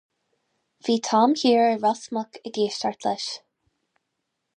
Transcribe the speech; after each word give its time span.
Bhí 0.85 0.95
Tom 1.07 1.35
thiar 1.41 1.67
i 1.73 1.77
Ros 1.83 2.01
Muc 2.17 2.39
ag 2.51 2.57
éisteacht 2.65 3.07
leis. 3.09 3.29